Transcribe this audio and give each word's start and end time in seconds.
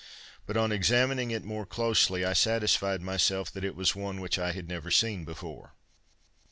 But, 0.47 0.57
on 0.57 0.71
examining 0.71 1.29
it 1.29 1.43
more 1.43 1.63
closely, 1.63 2.25
I 2.25 2.33
satisfied 2.33 3.03
myself 3.03 3.51
that 3.51 3.63
it 3.63 3.75
was 3.75 3.95
one 3.95 4.19
which 4.19 4.39
I 4.39 4.51
had 4.51 4.67
never 4.67 4.89
seen 4.89 5.25
before. 5.25 5.75